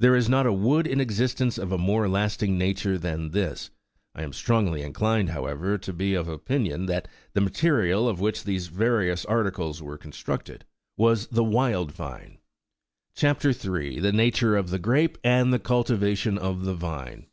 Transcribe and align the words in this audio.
There 0.00 0.16
is 0.16 0.28
not 0.28 0.46
a 0.48 0.52
wood 0.52 0.88
in 0.88 1.00
existence 1.00 1.56
of 1.56 1.70
a 1.70 1.78
more 1.78 2.08
lasting 2.08 2.58
nature 2.58 2.98
than 2.98 3.30
this; 3.30 3.70
I 4.16 4.24
am 4.24 4.32
strongly 4.32 4.82
inclined, 4.82 5.28
however, 5.30 5.78
to 5.78 5.92
be 5.92 6.12
of 6.14 6.26
opinion 6.26 6.86
that 6.86 7.06
the 7.34 7.40
material 7.40 8.08
of 8.08 8.18
which 8.18 8.42
these 8.42 8.66
various 8.66 9.24
articles 9.26 9.80
were 9.80 9.96
constructed 9.96 10.64
was 10.96 11.28
the 11.28 11.44
wild 11.44 11.92
vine. 11.92 12.38
CHAP. 13.14 13.42
3. 13.42 14.00
THE 14.00 14.10
NATURE 14.12 14.56
OF 14.56 14.70
THE 14.70 14.80
GEAPE, 14.80 15.18
AND 15.22 15.52
THE 15.52 15.60
CULTIVATION 15.60 16.36
OP 16.36 16.62
THE 16.62 16.74
VINE. 16.74 17.26